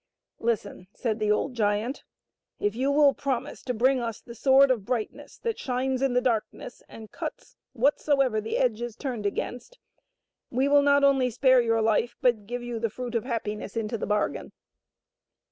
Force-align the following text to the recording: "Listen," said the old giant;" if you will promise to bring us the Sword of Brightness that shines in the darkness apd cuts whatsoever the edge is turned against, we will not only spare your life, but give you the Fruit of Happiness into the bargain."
"Listen," 0.49 0.87
said 0.95 1.19
the 1.19 1.31
old 1.31 1.53
giant;" 1.53 2.03
if 2.59 2.73
you 2.75 2.89
will 2.89 3.13
promise 3.13 3.61
to 3.61 3.71
bring 3.71 3.99
us 4.01 4.19
the 4.19 4.33
Sword 4.33 4.71
of 4.71 4.83
Brightness 4.83 5.37
that 5.37 5.59
shines 5.59 6.01
in 6.01 6.13
the 6.13 6.21
darkness 6.23 6.81
apd 6.89 7.11
cuts 7.11 7.55
whatsoever 7.73 8.41
the 8.41 8.57
edge 8.57 8.81
is 8.81 8.95
turned 8.95 9.27
against, 9.27 9.77
we 10.49 10.67
will 10.67 10.81
not 10.81 11.03
only 11.03 11.29
spare 11.29 11.61
your 11.61 11.83
life, 11.83 12.15
but 12.19 12.47
give 12.47 12.63
you 12.63 12.79
the 12.79 12.89
Fruit 12.89 13.13
of 13.13 13.25
Happiness 13.25 13.77
into 13.77 13.95
the 13.95 14.07
bargain." 14.07 14.53